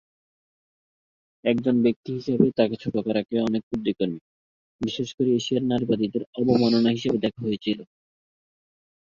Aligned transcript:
একজন 1.43 1.75
ব্যক্তি 1.85 2.09
হিসেবে 2.17 2.45
তাকে 2.57 2.75
ছোট 2.83 2.95
করাকে 3.07 3.35
অনেক 3.47 3.61
কুর্দি 3.69 3.91
কর্মী, 3.93 4.19
বিশেষ 4.81 5.09
করে 5.15 5.29
এশিয়ার 5.33 5.63
নারীবাদীদের 5.71 6.23
অবমাননা 6.39 6.89
হিসাবে 6.97 7.17
দেখা 7.25 7.41
হয়েছিল। 7.45 7.79